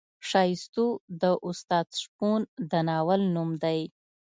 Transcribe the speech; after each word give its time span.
ښایستو 0.27 0.85
د 1.21 1.23
استاد 1.49 1.87
شپون 2.01 2.41
د 2.69 2.71
ناول 2.87 3.21
نوم 3.35 3.49
دی. 3.63 3.79